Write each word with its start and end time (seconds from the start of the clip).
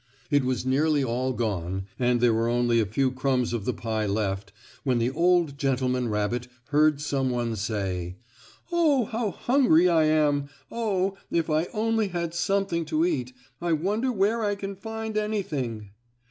It 0.31 0.43
was 0.43 0.65
nearly 0.65 1.03
all 1.03 1.31
gone, 1.31 1.85
and 1.99 2.19
there 2.19 2.33
were 2.33 2.49
only 2.49 2.79
a 2.79 2.87
few 2.87 3.11
crumbs 3.11 3.53
of 3.53 3.65
the 3.65 3.71
pie 3.73 4.07
left, 4.07 4.51
when 4.83 4.97
the 4.97 5.11
old 5.11 5.59
gentleman 5.59 6.07
rabbit 6.07 6.47
heard 6.69 6.99
some 6.99 7.29
one 7.29 7.55
say: 7.55 8.15
"Oh, 8.71 9.05
how 9.05 9.29
hungry 9.29 9.87
I 9.87 10.05
am! 10.05 10.49
Oh, 10.71 11.17
if 11.29 11.51
I 11.51 11.67
only 11.71 12.07
had 12.07 12.33
something 12.33 12.83
to 12.85 13.05
eat. 13.05 13.31
I 13.61 13.73
wonder 13.73 14.11
where 14.11 14.43
I 14.43 14.55
can 14.55 14.75
find 14.75 15.15
anything?" 15.17 15.91